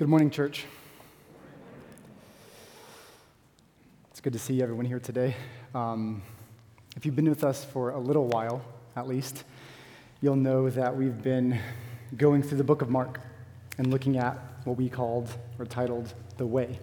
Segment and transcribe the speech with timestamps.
[0.00, 0.64] Good morning, church.
[4.10, 5.36] It's good to see everyone here today.
[5.74, 6.22] Um,
[6.96, 8.64] if you've been with us for a little while,
[8.96, 9.44] at least,
[10.22, 11.60] you'll know that we've been
[12.16, 13.20] going through the book of Mark
[13.76, 15.28] and looking at what we called
[15.58, 16.78] or titled The Way,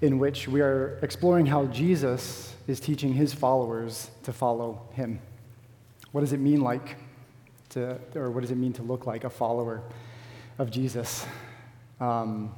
[0.00, 5.18] in which we are exploring how Jesus is teaching his followers to follow him.
[6.12, 6.98] What does it mean like
[7.70, 9.82] to, or what does it mean to look like a follower
[10.56, 11.26] of Jesus?
[12.00, 12.52] Um,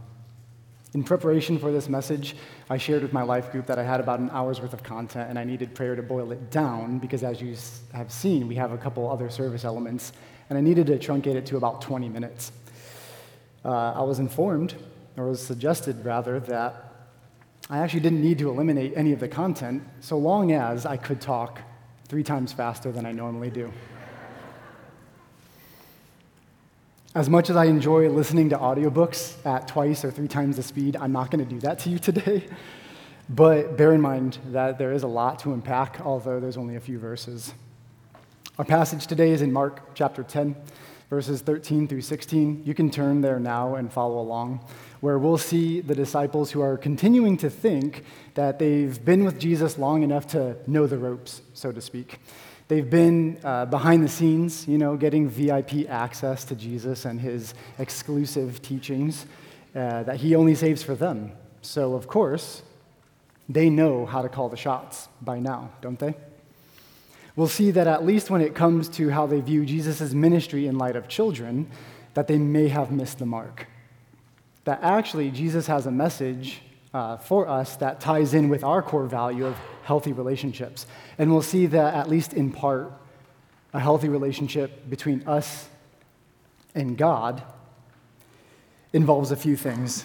[0.92, 2.34] in preparation for this message,
[2.68, 5.30] I shared with my life group that I had about an hour's worth of content
[5.30, 7.56] and I needed prayer to boil it down because, as you
[7.92, 10.12] have seen, we have a couple other service elements
[10.48, 12.50] and I needed to truncate it to about 20 minutes.
[13.64, 14.74] Uh, I was informed,
[15.16, 16.86] or was suggested rather, that
[17.68, 21.20] I actually didn't need to eliminate any of the content so long as I could
[21.20, 21.60] talk
[22.08, 23.72] three times faster than I normally do.
[27.12, 30.94] As much as I enjoy listening to audiobooks at twice or three times the speed,
[30.94, 32.46] I'm not going to do that to you today.
[33.32, 36.80] But bear in mind that there is a lot to unpack, although there's only a
[36.80, 37.54] few verses.
[38.58, 40.56] Our passage today is in Mark chapter 10,
[41.10, 42.64] verses 13 through 16.
[42.64, 44.64] You can turn there now and follow along,
[44.98, 49.78] where we'll see the disciples who are continuing to think that they've been with Jesus
[49.78, 52.18] long enough to know the ropes, so to speak.
[52.70, 57.52] They've been uh, behind the scenes, you know, getting VIP access to Jesus and his
[57.80, 59.26] exclusive teachings
[59.74, 61.32] uh, that he only saves for them.
[61.62, 62.62] So, of course,
[63.48, 66.14] they know how to call the shots by now, don't they?
[67.34, 70.78] We'll see that at least when it comes to how they view Jesus' ministry in
[70.78, 71.68] light of children,
[72.14, 73.66] that they may have missed the mark.
[74.62, 79.06] That actually, Jesus has a message uh, for us that ties in with our core
[79.06, 80.86] value of healthy relationships.
[81.18, 82.92] And we'll see that, at least in part,
[83.72, 85.68] a healthy relationship between us
[86.74, 87.42] and God
[88.92, 90.04] involves a few things.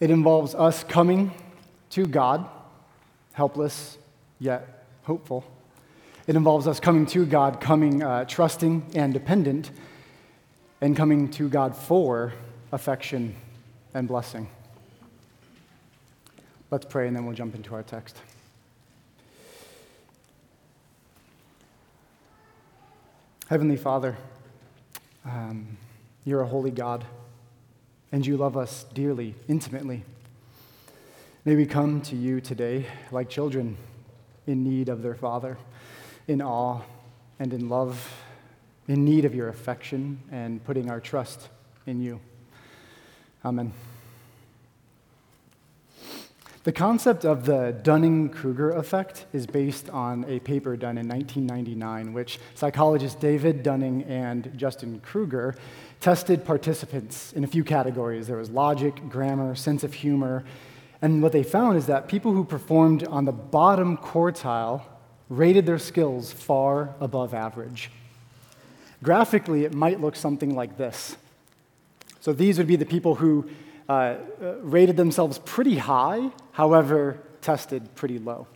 [0.00, 1.32] It involves us coming
[1.90, 2.48] to God,
[3.32, 3.98] helpless
[4.38, 5.44] yet hopeful.
[6.26, 9.70] It involves us coming to God, coming uh, trusting and dependent,
[10.80, 12.32] and coming to God for
[12.70, 13.34] affection
[13.94, 14.48] and blessing.
[16.70, 18.16] Let's pray and then we'll jump into our text.
[23.48, 24.16] Heavenly Father,
[25.24, 25.78] um,
[26.26, 27.06] you're a holy God,
[28.12, 30.04] and you love us dearly, intimately.
[31.46, 33.78] May we come to you today like children
[34.46, 35.56] in need of their Father,
[36.26, 36.82] in awe
[37.38, 38.22] and in love,
[38.86, 41.48] in need of your affection, and putting our trust
[41.86, 42.20] in you.
[43.48, 43.72] Amen.
[46.64, 52.12] The concept of the Dunning Kruger effect is based on a paper done in 1999,
[52.12, 55.54] which psychologists David Dunning and Justin Kruger
[56.00, 58.26] tested participants in a few categories.
[58.26, 60.44] There was logic, grammar, sense of humor,
[61.00, 64.82] and what they found is that people who performed on the bottom quartile
[65.30, 67.90] rated their skills far above average.
[69.02, 71.16] Graphically, it might look something like this.
[72.20, 73.48] So these would be the people who
[73.88, 74.16] uh,
[74.60, 78.46] rated themselves pretty high, however, tested pretty low.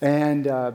[0.00, 0.72] And uh,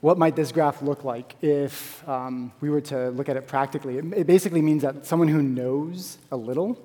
[0.00, 3.98] what might this graph look like if um, we were to look at it practically?
[3.98, 6.78] It, it basically means that someone who knows a little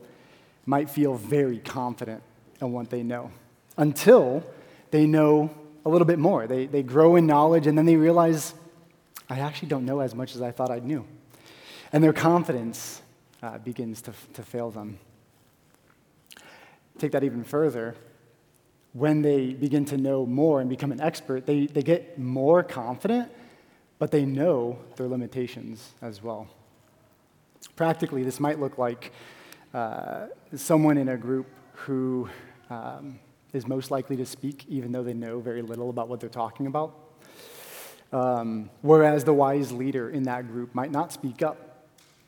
[0.66, 2.22] might feel very confident
[2.62, 3.32] in what they know
[3.78, 4.44] until
[4.92, 5.50] they know
[5.86, 6.46] a little bit more.
[6.48, 8.54] They, they grow in knowledge and then they realize,
[9.30, 11.06] I actually don't know as much as I thought I knew.
[11.92, 13.02] And their confidence
[13.42, 15.00] uh, begins to, to fail them
[17.00, 17.96] take that even further,
[18.94, 23.32] when they begin to know more and become an expert, they, they get more confident,
[23.98, 26.48] but they know their limitations as well.
[27.76, 29.12] Practically, this might look like
[29.74, 32.28] uh, someone in a group who
[32.70, 33.20] um,
[33.54, 36.68] is most likely to speak, even though they know very little about what they're talking
[36.68, 36.96] about.
[38.12, 41.69] Um, whereas the wise leader in that group might not speak up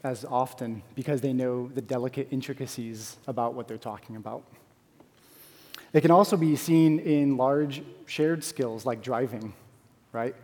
[0.03, 4.43] as often because they know the delicate intricacies about what they're talking about.
[5.93, 9.53] It can also be seen in large shared skills like driving,
[10.11, 10.35] right?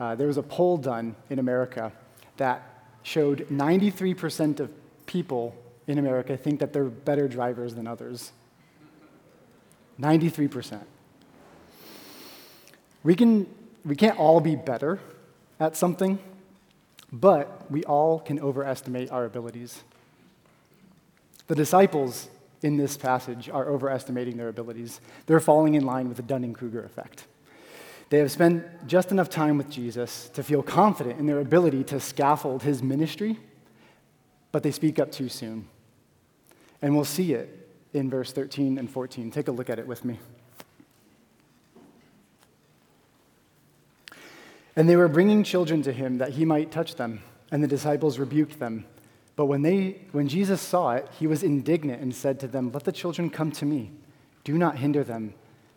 [0.00, 1.92] Uh, there was a poll done in America
[2.36, 2.62] that
[3.02, 4.70] showed 93% of
[5.06, 5.54] people
[5.86, 8.32] in America think that they're better drivers than others.
[10.00, 10.80] 93%.
[13.02, 13.46] We, can,
[13.84, 15.00] we can't all be better
[15.58, 16.18] at something,
[17.12, 19.82] but we all can overestimate our abilities.
[21.46, 22.28] The disciples
[22.62, 25.00] in this passage are overestimating their abilities.
[25.26, 27.26] They're falling in line with the Dunning Kruger effect.
[28.10, 32.00] They have spent just enough time with Jesus to feel confident in their ability to
[32.00, 33.38] scaffold his ministry,
[34.50, 35.68] but they speak up too soon.
[36.80, 39.30] And we'll see it in verse 13 and 14.
[39.30, 40.18] Take a look at it with me.
[44.78, 47.20] And they were bringing children to him that he might touch them,
[47.50, 48.84] and the disciples rebuked them.
[49.34, 52.84] But when, they, when Jesus saw it, he was indignant and said to them, Let
[52.84, 53.90] the children come to me.
[54.44, 55.34] Do not hinder them,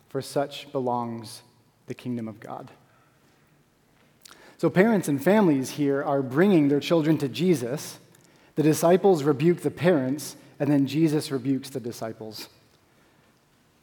[0.09, 1.41] for such belongs
[1.87, 2.69] the kingdom of God.
[4.59, 7.97] So, parents and families here are bringing their children to Jesus.
[8.53, 12.49] The disciples rebuke the parents, and then Jesus rebukes the disciples.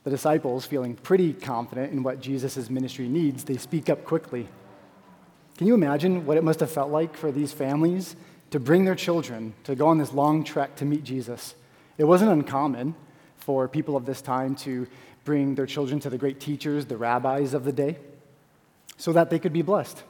[0.04, 4.46] The disciples, feeling pretty confident in what Jesus' ministry needs, they speak up quickly.
[5.58, 8.14] Can you imagine what it must have felt like for these families
[8.52, 11.56] to bring their children to go on this long trek to meet Jesus?
[11.98, 12.94] It wasn't uncommon
[13.38, 14.86] for people of this time to
[15.24, 17.98] bring their children to the great teachers, the rabbis of the day,
[18.96, 20.04] so that they could be blessed.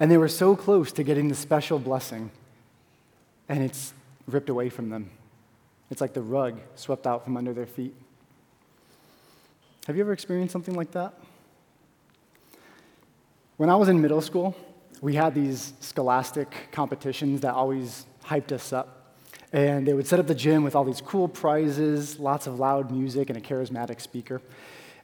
[0.00, 2.32] And they were so close to getting the special blessing,
[3.48, 3.94] and it's
[4.26, 5.10] ripped away from them.
[5.88, 7.94] It's like the rug swept out from under their feet.
[9.86, 11.14] Have you ever experienced something like that?
[13.60, 14.56] When I was in middle school,
[15.02, 19.14] we had these scholastic competitions that always hyped us up.
[19.52, 22.90] And they would set up the gym with all these cool prizes, lots of loud
[22.90, 24.40] music, and a charismatic speaker.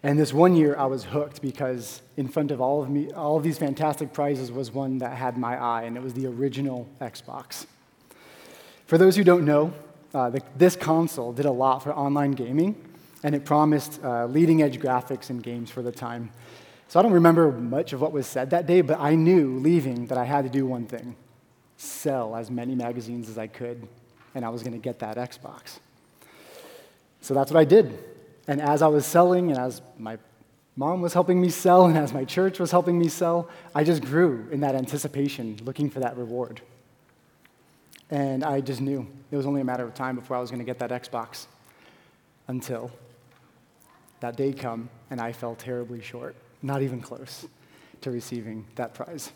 [0.02, 3.36] And this one year, I was hooked because in front of all of me, all
[3.36, 6.88] of these fantastic prizes was one that had my eye, and it was the original
[6.98, 7.66] Xbox.
[8.86, 9.74] For those who don't know,
[10.14, 12.74] uh, the, this console did a lot for online gaming,
[13.22, 16.30] and it promised uh, leading edge graphics and games for the time.
[16.88, 20.06] So I don't remember much of what was said that day, but I knew leaving
[20.06, 21.16] that I had to do one thing
[21.78, 23.86] sell as many magazines as I could,
[24.34, 25.78] and I was going to get that Xbox.
[27.20, 27.98] So that's what I did.
[28.48, 30.16] And as I was selling, and as my
[30.76, 34.02] mom was helping me sell, and as my church was helping me sell, I just
[34.02, 36.60] grew in that anticipation, looking for that reward.
[38.10, 40.60] And I just knew it was only a matter of time before I was going
[40.60, 41.46] to get that Xbox
[42.46, 42.90] until
[44.20, 47.46] that day come and I fell terribly short not even close
[48.02, 49.32] to receiving that prize.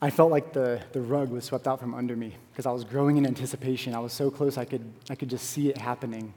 [0.00, 2.84] I felt like the, the rug was swept out from under me because I was
[2.84, 3.94] growing in anticipation.
[3.94, 6.34] I was so close, I could, I could just see it happening.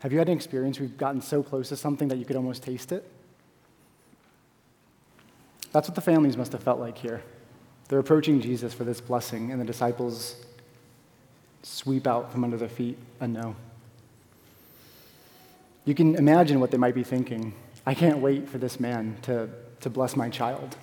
[0.00, 2.36] Have you had an experience where you've gotten so close to something that you could
[2.36, 3.10] almost taste it?
[5.72, 7.22] That's what the families must have felt like here.
[7.88, 10.36] They're approaching Jesus for this blessing, and the disciples
[11.62, 13.56] sweep out from under their feet a no.
[15.84, 17.52] You can imagine what they might be thinking.
[17.90, 19.48] I can't wait for this man to,
[19.80, 20.76] to bless my child.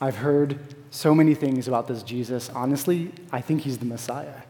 [0.00, 0.58] I've heard
[0.90, 2.50] so many things about this Jesus.
[2.50, 4.40] Honestly, I think he's the Messiah.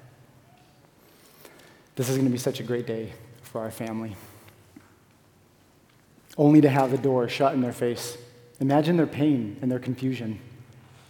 [1.95, 3.13] This is going to be such a great day
[3.43, 4.17] for our family.
[6.39, 8.17] Only to have the door shut in their face.
[8.59, 10.41] Imagine their pain and their confusion.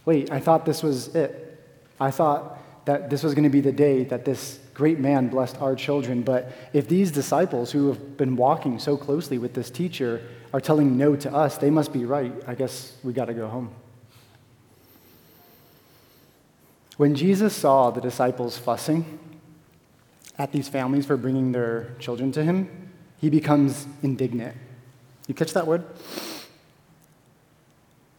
[0.06, 1.65] Wait, I thought this was it.
[2.00, 5.61] I thought that this was going to be the day that this great man blessed
[5.61, 6.23] our children.
[6.23, 10.23] But if these disciples who have been walking so closely with this teacher
[10.53, 12.33] are telling no to us, they must be right.
[12.47, 13.71] I guess we got to go home.
[16.97, 19.19] When Jesus saw the disciples fussing
[20.39, 24.57] at these families for bringing their children to him, he becomes indignant.
[25.27, 25.85] You catch that word?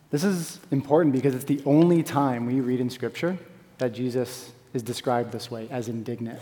[0.09, 3.37] This is important because it's the only time we read in Scripture
[3.79, 6.39] that Jesus is described this way as indignant.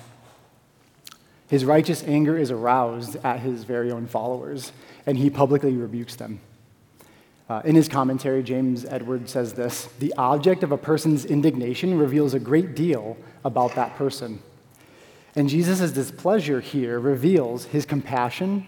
[1.48, 4.72] His righteous anger is aroused at his very own followers,
[5.06, 6.40] and he publicly rebukes them.
[7.50, 12.34] Uh, in his commentary, James Edward says this The object of a person's indignation reveals
[12.34, 14.42] a great deal about that person.
[15.36, 18.68] And Jesus' displeasure here reveals his compassion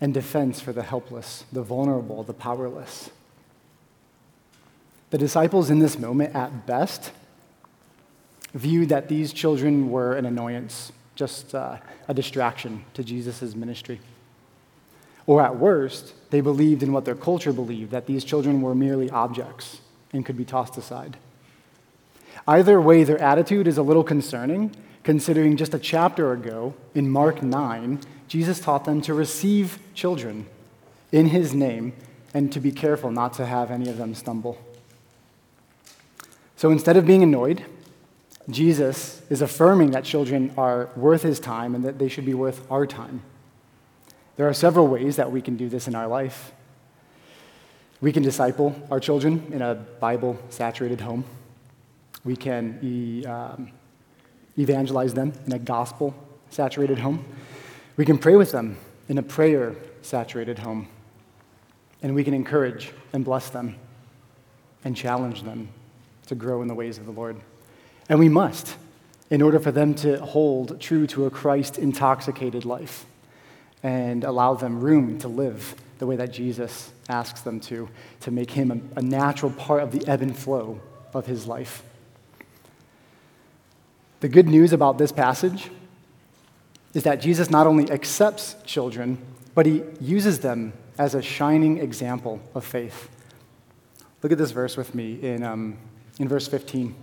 [0.00, 3.10] and defense for the helpless, the vulnerable, the powerless.
[5.10, 7.12] The disciples in this moment, at best,
[8.54, 11.76] viewed that these children were an annoyance, just uh,
[12.08, 14.00] a distraction to Jesus' ministry.
[15.26, 19.10] Or at worst, they believed in what their culture believed that these children were merely
[19.10, 19.80] objects
[20.12, 21.16] and could be tossed aside.
[22.46, 27.42] Either way, their attitude is a little concerning, considering just a chapter ago, in Mark
[27.42, 30.46] 9, Jesus taught them to receive children
[31.12, 31.92] in his name
[32.32, 34.58] and to be careful not to have any of them stumble.
[36.56, 37.64] So instead of being annoyed,
[38.54, 42.70] Jesus is affirming that children are worth his time and that they should be worth
[42.70, 43.22] our time.
[44.36, 46.52] There are several ways that we can do this in our life.
[48.00, 51.24] We can disciple our children in a Bible saturated home.
[52.24, 53.70] We can e- um,
[54.58, 56.14] evangelize them in a gospel
[56.48, 57.24] saturated home.
[57.96, 58.78] We can pray with them
[59.08, 60.88] in a prayer saturated home.
[62.02, 63.76] And we can encourage and bless them
[64.84, 65.68] and challenge them
[66.28, 67.36] to grow in the ways of the Lord.
[68.10, 68.76] And we must.
[69.30, 73.06] in order for them to hold true to a Christ intoxicated life
[73.82, 77.88] and allow them room to live the way that Jesus asks them to,
[78.20, 80.80] to make him a, natural part of the ebb and flow
[81.14, 81.84] of his life.
[84.18, 85.70] The good news about this passage
[86.92, 89.18] is that Jesus not only accepts children,
[89.54, 93.08] but he uses them as a shining example of faith.
[94.22, 95.78] Look at this verse with me in, um,
[96.18, 96.96] in verse 15.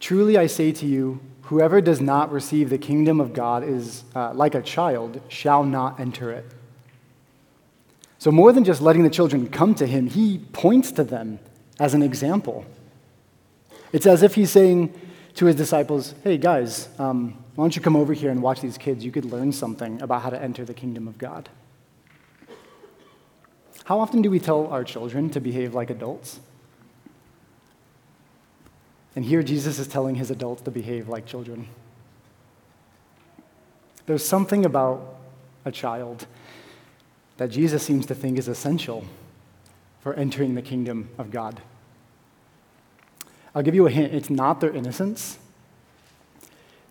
[0.00, 4.32] Truly I say to you, whoever does not receive the kingdom of God is uh,
[4.34, 6.44] like a child, shall not enter it.
[8.18, 11.38] So, more than just letting the children come to him, he points to them
[11.78, 12.64] as an example.
[13.92, 14.92] It's as if he's saying
[15.34, 18.76] to his disciples, Hey, guys, um, why don't you come over here and watch these
[18.76, 19.04] kids?
[19.04, 21.48] You could learn something about how to enter the kingdom of God.
[23.84, 26.40] How often do we tell our children to behave like adults?
[29.18, 31.66] And here Jesus is telling his adults to behave like children.
[34.06, 35.16] There's something about
[35.64, 36.28] a child
[37.36, 39.04] that Jesus seems to think is essential
[40.02, 41.60] for entering the kingdom of God.
[43.56, 45.40] I'll give you a hint it's not their innocence.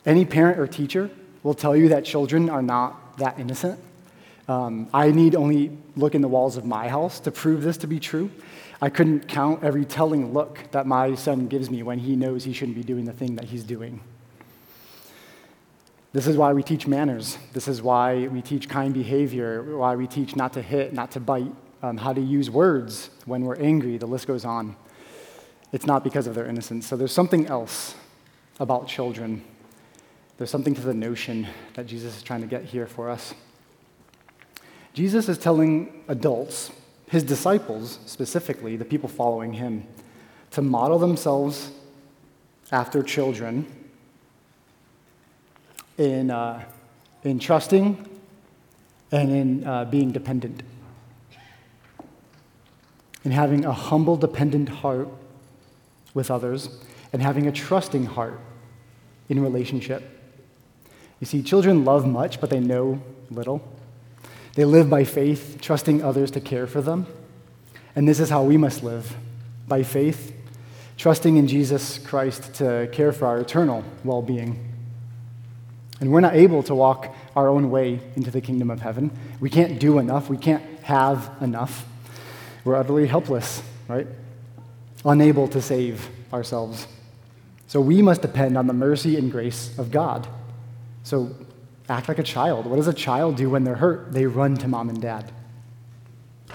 [0.05, 1.09] Any parent or teacher
[1.43, 3.79] will tell you that children are not that innocent.
[4.47, 7.87] Um, I need only look in the walls of my house to prove this to
[7.87, 8.31] be true.
[8.81, 12.53] I couldn't count every telling look that my son gives me when he knows he
[12.53, 14.01] shouldn't be doing the thing that he's doing.
[16.13, 17.37] This is why we teach manners.
[17.53, 21.19] This is why we teach kind behavior, why we teach not to hit, not to
[21.19, 21.51] bite,
[21.83, 23.97] um, how to use words when we're angry.
[23.97, 24.75] The list goes on.
[25.73, 26.87] It's not because of their innocence.
[26.87, 27.95] So there's something else
[28.59, 29.43] about children.
[30.37, 33.33] There's something to the notion that Jesus is trying to get here for us.
[34.97, 36.71] Jesus is telling adults
[37.07, 39.85] his disciples, specifically, the people following him,
[40.49, 41.69] to model themselves
[42.71, 43.67] after children
[45.99, 46.63] in, uh,
[47.23, 48.09] in trusting
[49.11, 50.63] and in uh, being dependent,
[53.23, 55.09] in having a humble, dependent heart
[56.15, 56.69] with others,
[57.13, 58.39] and having a trusting heart
[59.29, 60.01] in relationship.
[61.19, 62.99] You see, children love much, but they know
[63.29, 63.76] little.
[64.57, 67.05] They live by faith, trusting others to care for them.
[67.95, 69.15] And this is how we must live
[69.67, 70.35] by faith,
[70.97, 74.73] trusting in Jesus Christ to care for our eternal well being.
[75.99, 79.11] And we're not able to walk our own way into the kingdom of heaven.
[79.39, 80.27] We can't do enough.
[80.27, 81.85] We can't have enough.
[82.63, 84.07] We're utterly helpless, right?
[85.05, 86.87] Unable to save ourselves.
[87.67, 90.27] So we must depend on the mercy and grace of God.
[91.03, 91.35] So
[91.89, 92.65] Act like a child.
[92.65, 94.11] What does a child do when they're hurt?
[94.11, 95.31] They run to mom and dad.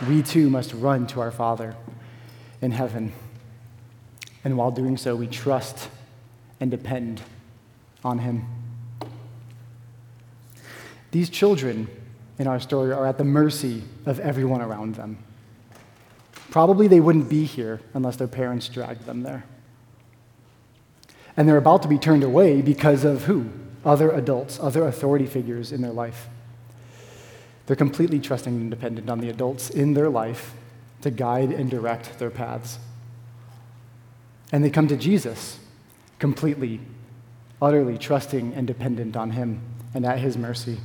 [0.09, 1.75] We too must run to our Father
[2.61, 3.13] in heaven.
[4.45, 5.89] And while doing so, we trust
[6.61, 7.23] and depend
[8.05, 8.47] on Him.
[11.13, 11.89] These children
[12.39, 15.19] in our story are at the mercy of everyone around them.
[16.51, 19.45] Probably they wouldn't be here unless their parents dragged them there.
[21.37, 23.51] And they're about to be turned away because of who?
[23.85, 26.29] Other adults, other authority figures in their life.
[27.67, 30.55] They're completely trusting and dependent on the adults in their life
[31.03, 32.79] to guide and direct their paths.
[34.51, 35.59] And they come to Jesus
[36.19, 36.81] completely,
[37.61, 39.61] utterly trusting and dependent on Him
[39.95, 40.79] and at His mercy.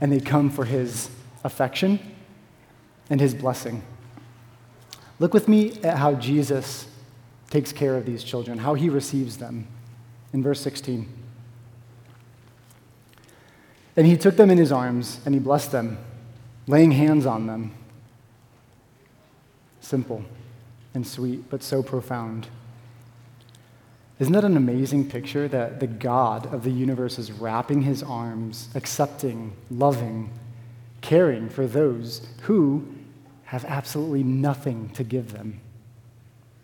[0.00, 1.10] And they come for His
[1.42, 1.98] affection
[3.10, 3.82] and His blessing.
[5.18, 6.86] Look with me at how Jesus
[7.50, 9.66] takes care of these children, how He receives them
[10.32, 11.17] in verse 16.
[13.98, 15.98] And he took them in his arms and he blessed them,
[16.68, 17.72] laying hands on them.
[19.80, 20.22] Simple
[20.94, 22.46] and sweet, but so profound.
[24.20, 28.68] Isn't that an amazing picture that the God of the universe is wrapping his arms,
[28.76, 30.30] accepting, loving,
[31.00, 32.86] caring for those who
[33.46, 35.60] have absolutely nothing to give them?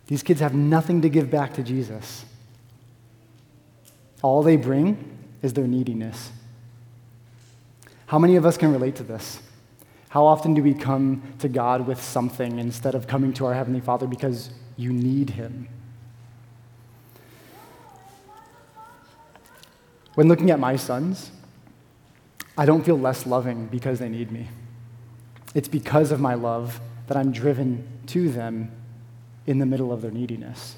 [0.07, 2.23] These kids have nothing to give back to Jesus.
[4.21, 6.31] All they bring is their neediness.
[8.07, 9.41] How many of us can relate to this?
[10.09, 13.81] How often do we come to God with something instead of coming to our Heavenly
[13.81, 15.67] Father because you need Him?
[20.13, 21.31] When looking at my sons,
[22.57, 24.47] I don't feel less loving because they need me.
[25.53, 28.71] It's because of my love that I'm driven to them
[29.45, 30.77] in the middle of their neediness.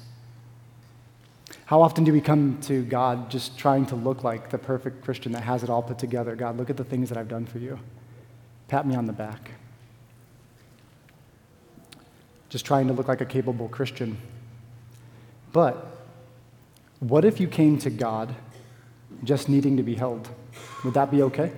[1.66, 5.32] How often do we come to God just trying to look like the perfect Christian
[5.32, 6.34] that has it all put together?
[6.36, 7.78] God, look at the things that I've done for you.
[8.68, 9.50] Pat me on the back.
[12.48, 14.18] Just trying to look like a capable Christian.
[15.52, 15.94] But
[17.00, 18.34] What if you came to God
[19.22, 20.28] just needing to be held?
[20.84, 21.52] Would that be okay?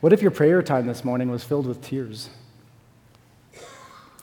[0.00, 2.30] What if your prayer time this morning was filled with tears?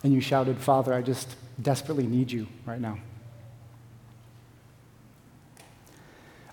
[0.04, 3.00] And you shouted, Father, I just desperately need you right now.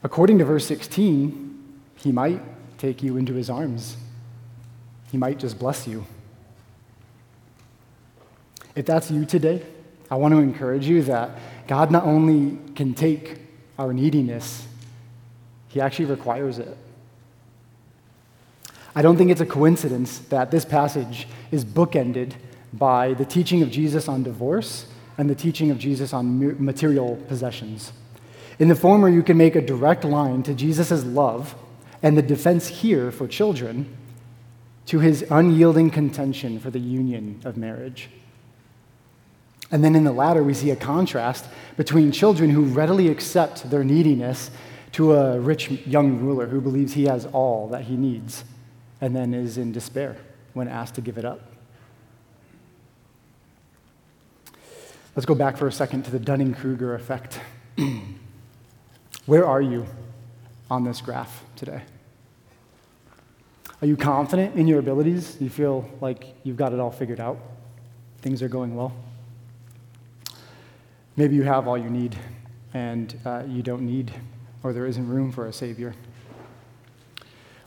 [0.02, 2.40] According to verse 16, he might
[2.78, 3.96] take you into his arms.
[5.10, 6.06] He might just bless you.
[8.74, 9.62] If that's you today,
[10.10, 13.40] I want to encourage you that God not only can take
[13.78, 14.66] our neediness,
[15.68, 16.76] He actually requires it.
[18.94, 22.32] I don't think it's a coincidence that this passage is bookended
[22.72, 24.86] by the teaching of Jesus on divorce
[25.18, 27.92] and the teaching of Jesus on material possessions.
[28.58, 31.54] In the former, you can make a direct line to Jesus' love
[32.02, 33.96] and the defense here for children
[34.86, 38.08] to his unyielding contention for the union of marriage.
[39.70, 41.46] And then in the latter, we see a contrast
[41.76, 44.50] between children who readily accept their neediness
[44.92, 48.44] to a rich young ruler who believes he has all that he needs
[49.00, 50.16] and then is in despair
[50.54, 51.49] when asked to give it up.
[55.20, 57.38] Let's go back for a second to the Dunning Kruger effect.
[59.26, 59.86] Where are you
[60.70, 61.82] on this graph today?
[63.82, 65.34] Are you confident in your abilities?
[65.34, 67.38] Do you feel like you've got it all figured out?
[68.22, 68.96] Things are going well?
[71.16, 72.16] Maybe you have all you need
[72.72, 74.10] and uh, you don't need,
[74.62, 75.94] or there isn't room for a Savior.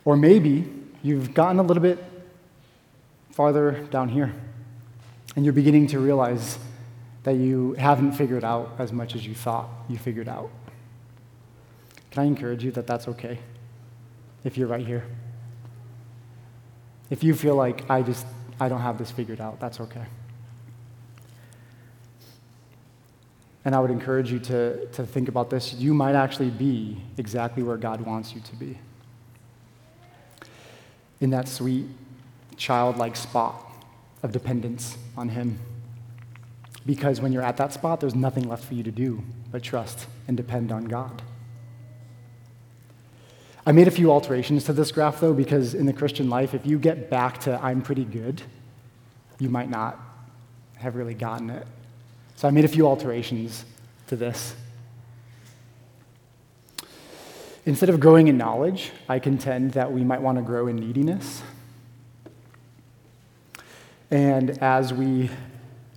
[0.06, 2.04] Or maybe you've gotten a little bit
[3.30, 4.34] farther down here
[5.36, 6.58] and you're beginning to realize
[7.24, 10.50] that you haven't figured out as much as you thought you figured out.
[12.12, 13.39] Can I encourage you that that's okay
[14.44, 15.06] if you're right here?
[17.10, 18.25] If you feel like I just
[18.60, 20.06] I don't have this figured out, that's okay.
[23.65, 25.74] And I would encourage you to, to think about this.
[25.74, 28.78] You might actually be exactly where God wants you to be.
[31.21, 31.86] In that sweet,
[32.58, 33.56] childlike spot
[34.21, 35.60] of dependence on Him.
[36.86, 40.08] Because when you're at that spot, there's nothing left for you to do but trust
[40.28, 41.22] and depend on God.
[43.65, 46.65] I made a few alterations to this graph, though, because in the Christian life, if
[46.65, 48.41] you get back to I'm pretty good,
[49.39, 49.98] you might not
[50.76, 51.65] have really gotten it.
[52.36, 53.63] So I made a few alterations
[54.08, 54.56] to this.
[57.65, 61.41] Instead of growing in knowledge, I contend that we might want to grow in neediness.
[64.12, 65.30] And as we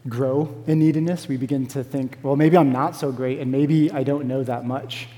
[0.09, 3.91] grow in neediness, we begin to think, well, maybe I'm not so great, and maybe
[3.91, 5.09] I don't know that much.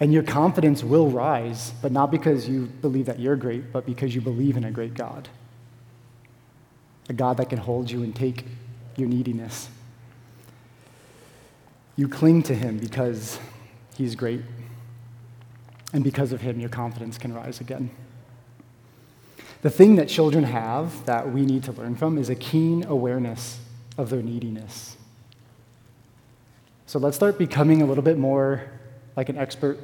[0.00, 4.14] And your confidence will rise, but not because you believe that you're great, but because
[4.14, 5.28] you believe in a great God.
[7.08, 8.44] A God that can hold you and take
[8.96, 9.68] your neediness.
[11.96, 13.38] You cling to him because
[13.96, 14.42] he's great.
[15.92, 17.90] And because of him, your confidence can rise again.
[19.62, 23.60] The thing that children have that we need to learn from is a keen awareness
[23.96, 24.96] of their neediness.
[26.86, 28.62] So let's start becoming a little bit more
[29.16, 29.78] like an expert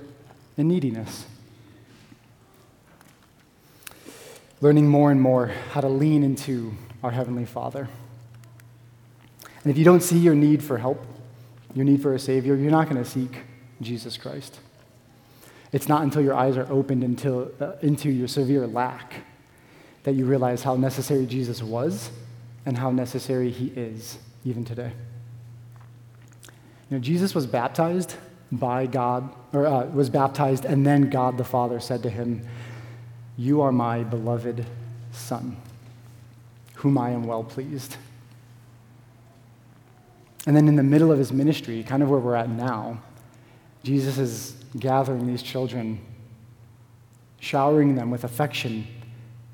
[0.57, 1.27] in neediness.
[4.61, 7.89] Learning more and more how to lean into our Heavenly Father.
[9.63, 11.05] And if you don't see your need for help,
[11.75, 13.39] your need for a Savior, you're not going to seek
[13.81, 14.61] Jesus Christ.
[15.73, 19.15] It's not until your eyes are opened until, uh, into your severe lack
[20.03, 22.11] that you realize how necessary Jesus was
[22.67, 24.93] and how necessary he is even today.
[26.91, 28.15] You know, Jesus was baptized
[28.53, 32.47] by God, or uh, was baptized, and then God the Father said to him,
[33.37, 34.67] You are my beloved
[35.13, 35.57] Son,
[36.75, 37.97] whom I am well pleased.
[40.47, 43.01] And then in the middle of his ministry, kind of where we're at now,
[43.83, 46.01] Jesus is gathering these children,
[47.39, 48.87] showering them with affection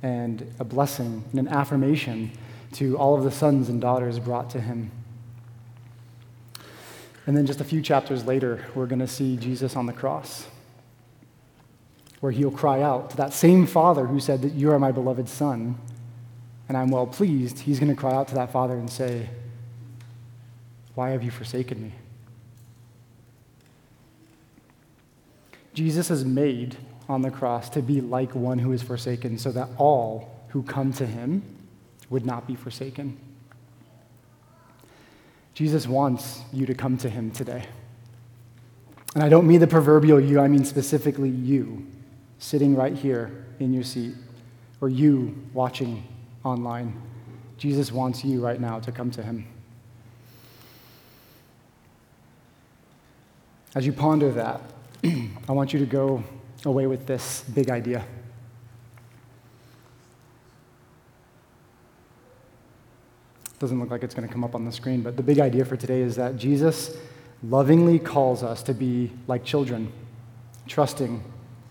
[0.03, 2.33] and a blessing and an affirmation
[2.77, 4.91] to all of the sons and daughters brought to him.
[7.27, 10.47] And then just a few chapters later, we're going to see Jesus on the cross,
[12.21, 15.29] where he'll cry out to that same Father who said that you are my beloved
[15.29, 15.79] Son,
[16.69, 17.61] and I'm well pleased.
[17.61, 19.31] He's going to cry out to that Father and say,
[20.95, 21.93] why have you forsaken me?
[25.75, 26.77] Jesus is made
[27.09, 30.93] on the cross to be like one who is forsaken, so that all who come
[30.95, 31.43] to him
[32.11, 33.17] would not be forsaken.
[35.55, 37.65] Jesus wants you to come to him today.
[39.15, 41.87] And I don't mean the proverbial you, I mean specifically you,
[42.39, 44.15] sitting right here in your seat,
[44.81, 46.07] or you watching
[46.45, 47.01] online.
[47.57, 49.47] Jesus wants you right now to come to him.
[53.77, 54.63] as you ponder that,
[55.05, 56.25] I want you to go
[56.65, 58.07] away with this big idea.
[63.59, 65.65] Doesn't look like it's going to come up on the screen, but the big idea
[65.65, 66.97] for today is that Jesus
[67.43, 69.93] lovingly calls us to be like children,
[70.67, 71.23] trusting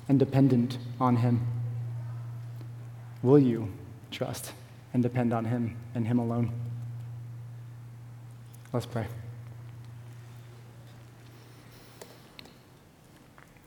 [0.09, 1.45] and dependent on Him.
[3.21, 3.71] Will you
[4.09, 4.51] trust
[4.93, 6.51] and depend on Him and Him alone?
[8.73, 9.05] Let's pray.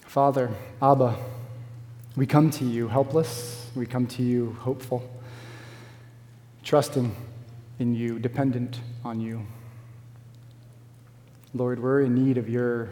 [0.00, 0.50] Father,
[0.82, 1.16] Abba,
[2.16, 3.70] we come to you helpless.
[3.76, 5.08] We come to you hopeful,
[6.64, 7.14] trusting
[7.78, 9.46] in you, dependent on you.
[11.54, 12.90] Lord, we're in need of your,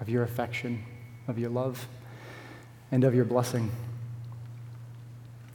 [0.00, 0.84] of your affection,
[1.28, 1.86] of your love,
[2.92, 3.70] and of your blessing.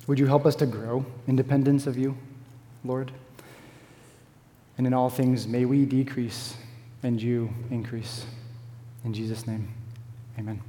[0.08, 2.18] Would you help us to grow in dependence of you,
[2.84, 3.12] Lord?
[4.78, 6.56] And in all things, may we decrease
[7.04, 8.26] and you increase.
[9.06, 9.68] In Jesus' name,
[10.38, 10.62] amen.